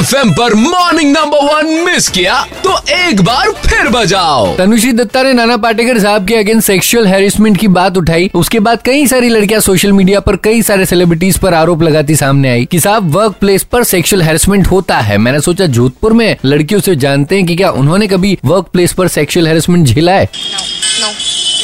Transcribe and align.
F 0.00 0.14
पर 0.30 0.54
morning 0.54 1.10
number 1.12 1.38
one 1.44 1.66
miss 1.84 2.08
किया 2.08 2.34
तो 2.64 2.76
एक 2.90 3.20
बार 3.22 3.50
फिर 3.66 3.88
बजाओ। 3.88 4.54
तनुश्री 4.56 4.92
दत्ता 4.92 5.22
ने 5.22 5.32
नाना 5.32 5.56
पाटेकर 5.56 5.98
साहब 6.00 6.26
के 6.28 6.34
अगेंस्ट 6.34 6.66
सेक्सुअल 6.66 7.06
हेरिसमेंट 7.06 7.56
की 7.56 7.68
बात 7.68 7.96
उठाई। 7.96 8.30
उसके 8.34 8.60
बाद 8.60 8.82
कई 8.82 9.06
सारी 9.06 9.28
लड़कियाँ 9.28 9.60
सोशल 9.60 9.92
मीडिया 9.92 10.20
पर 10.20 10.36
कई 10.36 10.62
सारे 10.62 10.86
सेलिब्रिटीज 10.86 11.38
पर 11.38 11.54
आरोप 11.54 11.82
लगाती 11.82 12.16
सामने 12.16 12.50
आई 12.50 12.64
कि 12.64 12.80
साहब 12.80 13.10
वर्क 13.10 13.34
प्लेस 13.40 13.62
पर 13.62 13.84
सेक्सुअल 13.84 14.22
हेरिसमेंट 14.22 14.66
होता 14.66 14.98
है। 14.98 15.18
मैंने 15.18 15.40
सोचा 15.40 15.66
जोधपुर 15.68 16.12
में 16.12 16.36
लड़कियों 16.44 16.80
से 16.80 16.96
जानते 16.96 17.36
हैं 17.36 17.46
कि 17.46 17.56
क्या 17.56 17.70
उन्होंने 17.72 18.06
कभी 18.06 18.36
वर्क 18.44 18.70
प्लेस 18.72 18.92
पर 18.92 19.08
सेक्सुअल 19.08 19.46
हेरिसमेंट 19.46 19.86
झेला 19.86 20.12
है? 20.12 20.24
नो 20.24 21.08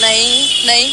नहीं। 0.03 0.67
नहीं 0.67 0.87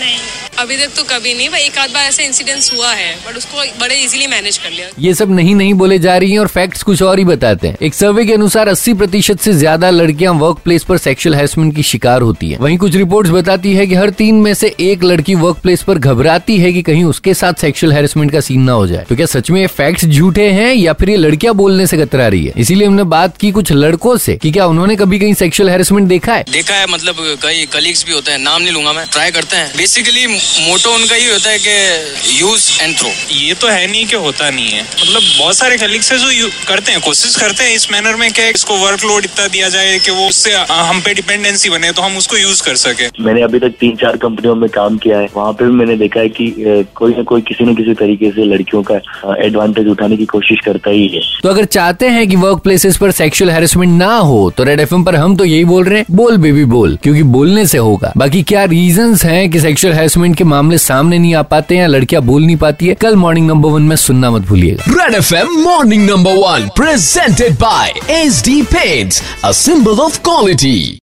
नहीं। 0.00 0.18
अभी 0.58 0.76
तक 0.76 0.90
तो 0.96 1.02
कभी 1.04 1.32
नहीं 1.34 1.48
भाई 1.50 1.60
एक 1.60 1.78
आध 1.78 1.90
बार 1.90 2.04
ऐसा 2.04 2.22
इंसिडेंस 2.22 2.70
हुआ 2.72 2.92
है 2.92 3.14
बट 3.26 3.36
उसको 3.36 3.62
बड़े 3.80 3.94
इजीली 3.94 4.26
मैनेज 4.26 4.56
कर 4.58 4.70
लिया। 4.70 4.88
ये 5.00 5.14
सब 5.14 5.30
नहीं 5.30 5.54
नहीं 5.54 5.72
बोले 5.74 5.98
जा 5.98 6.16
रही 6.16 6.32
हैं 6.32 6.38
और 6.38 6.48
फैक्ट्स 6.48 6.82
कुछ 6.82 7.02
और 7.02 7.18
ही 7.18 7.24
बताते 7.24 7.68
हैं। 7.68 7.76
एक 7.82 7.94
सर्वे 7.94 8.24
के 8.26 8.32
अनुसार 8.32 8.68
80 8.68 8.94
प्रतिशत 8.94 9.40
से 9.40 9.52
ज़्यादा 9.52 9.90
लड़कियाँ 9.90 10.32
वर्क 10.34 10.58
प्लेस 10.64 10.84
पर 10.84 10.98
सेक्सुअल 10.98 11.34
हेरसमेंट 11.34 11.74
की 11.76 11.82
शिकार 11.82 12.22
होती 12.22 12.50
है। 12.50 12.58
वहीं 12.60 12.76
कुछ 12.78 12.96
रिपोर्ट्स 12.96 13.30
बताती 13.30 13.72
है 13.74 13.86
कि 13.86 13.94
हर 13.94 14.10
तीन 14.12 14.34
में 14.36 14.52
से 14.54 14.74
एक 14.80 15.04
लड़की 15.04 15.34
वर्क 15.36 15.58
प्लेस 15.62 15.82
पर 15.82 15.98
घबराती 15.98 16.58
है 16.58 16.72
कि 16.72 16.82
कहीं 16.82 17.04
उसके 17.04 17.34
साथ 17.34 17.60
सेक्सुअल 17.60 17.92
हेरसमेंट 17.92 18.32
का 18.32 18.40
सीन 18.40 18.62
ना 18.62 18.72
हो 18.72 18.86
जाए। 18.86 19.04
तो 19.08 19.16
क्या 19.16 19.26
सच 19.26 19.50
में 19.50 19.60
ये 19.60 19.66
फैक्ट्स 19.68 20.04
झूठे 20.06 20.48
हैं 20.50 20.72
या 20.74 20.92
फिर 20.92 21.10
ये 21.10 21.16
लड़कियाँ 21.16 21.54
बोलने 21.54 21.86
से 21.86 21.98
कतरा 21.98 22.28
रही 22.28 22.44
है? 22.46 22.52
इसीलिए 22.56 22.86
हमने 22.86 23.04
बात 23.10 23.36
की 23.36 23.50
कुछ 23.52 23.72
लड़कों 23.72 24.16
से 24.18 24.36
कि 24.36 24.52
क्या 24.52 24.66
उन्होंने 24.66 24.96
कभी 24.96 25.18
कहीं 25.18 25.34
सेक्सुअल 25.34 25.70
हेरसमेंट 25.70 26.08
देखा 26.08 26.34
है? 26.34 26.44
देखा 26.52 26.74
है 26.74 26.86
मतलब 26.92 27.16
कई 27.42 27.66
कलीग्स 27.72 28.04
भी 28.06 28.12
होते 28.12 28.30
हैं 28.30 28.38
नाम 28.40 28.62
नहीं 28.62 28.72
लूँगा 28.72 28.92
मैं 28.92 29.06
ट्राई 29.12 29.30
करते 29.30 29.56
हैं। 29.56 29.72
बेसिकली 29.76 30.26
मोटो 30.60 30.90
उनका 30.94 31.14
ही 31.14 31.26
होता 31.26 31.50
है 31.50 31.58
कि 31.58 32.40
यूज़ 32.40 32.82
एंड 32.82 32.96
थ्रो 32.98 33.08
ये 33.32 33.54
तो 33.54 33.68
है 33.68 33.86
नहीं 33.86 34.04
कि 34.06 34.16
होता 34.16 34.50
नहीं 34.50 34.68
है। 34.68 34.82
मतलब 34.82 35.22
बहुत 35.38 35.56
सारे 35.56 35.76
कलीग्स 35.76 36.12
है 36.12 36.18
जो 36.18 36.48
करते 36.68 36.92
हैं 36.92 37.00
कोशिश 37.00 37.36
करते 37.36 37.64
हैं 37.64 37.74
इस 37.76 37.90
मैनर 37.92 38.16
में 38.16 38.30
कि 38.32 38.48
इसको 38.50 38.76
वर्कलोड 38.78 39.24
इतना 39.24 39.46
दिया 39.48 39.68
जाए 39.68 39.98
कि 39.98 40.10
वो 40.10 40.26
उससे 40.28 40.52
हम 40.70 41.00
पे 41.00 41.14
डिपेंडेंसी 41.14 41.70
बने 41.70 41.92
तो 41.92 42.02
हम 42.02 42.16
उसको 42.16 42.36
यूज़ 42.36 42.62
कर 42.62 42.76
सके। 42.76 43.08
मैंने 43.22 43.42
अभी 43.42 43.58
तक 43.58 43.74
तीन 43.80 43.96
चार 43.96 44.16
कंपनियों 44.24 44.54
में 44.54 44.68
काम 44.70 44.96
किया 44.98 45.18
है। 45.18 45.28
वहाँ 45.36 45.52
पे 45.52 45.64
भी 45.64 45.72
मैंने 45.72 45.96
देखा 45.96 46.20
है 46.20 46.28
की 46.30 46.50
कोई 46.94 47.14
ना 47.14 47.22
कोई 47.22 47.40
किसी 47.48 47.64
न 47.64 47.74
किसी 47.74 47.94
तरीके 47.94 48.30
से 48.30 48.44
लड़कियों 48.44 48.82
का 48.82 49.00
एडवांटेज 49.44 49.88
उठाने 49.88 50.16
की 50.16 50.24
कोशिश 50.26 50.60
करता 50.64 50.90
ही 50.90 51.06
है। 51.08 51.20
तो 51.42 51.48
अगर 51.48 51.64
चाहते 51.76 52.08
हैं 52.08 52.26
कि 52.28 52.36
वर्क 52.36 52.62
प्लेसेस 52.64 52.96
पर 52.96 53.10
सेक्सुअल 53.12 53.50
हेरसमेंट 53.50 53.98
ना 53.98 54.14
हो 54.18 54.50
तो 54.56 54.64
रेड 54.64 54.80
एफ़ 54.80 54.94
पर 55.06 55.16
हम 55.16 55.36
तो 55.36 55.44
यही 55.44 55.64
बोल 55.64 55.84
रहे 55.84 55.98
हैं 55.98 56.16
बोल 56.16 56.36
बेबी 56.38 56.64
बोल 56.66 56.96
क्योंकि 57.02 57.22
बोलने 57.34 57.66
से 57.66 57.78
होगा। 57.78 58.12
बाकी 58.16 58.42
क्या 58.42 58.64
रीजन 58.66 59.14
है 59.22 59.48
की 59.48 59.60
सेक्सुअल 59.60 59.94
हेरसमेंट 59.94 60.33
के 60.34 60.44
मामले 60.44 60.78
सामने 60.78 61.18
नहीं 61.18 61.34
आ 61.34 61.42
पाते 61.42 61.76
हैं, 61.76 61.86
लड़कियाँ 61.88 62.22
बोल 62.22 62.44
नहीं 62.44 62.56
पाती 62.56 62.86
है। 62.86 62.94
कल 62.94 63.16
मॉर्निंग 63.16 63.46
नंबर 63.48 63.68
वन 63.68 63.82
में 63.82 63.96
सुनना 63.96 64.30
मत 64.30 64.42
भूलिएगा। 64.42 64.92
Red 64.94 65.14
F 65.14 65.34
M 65.34 65.52
morning 65.60 66.10
number 66.10 66.36
one 66.38 66.68
presented 66.76 67.54
by 67.60 67.92
H 68.10 68.42
D 68.44 68.60
pet 68.72 69.22
a 69.44 69.52
symbol 69.52 70.00
of 70.00 70.20
quality 70.24 71.00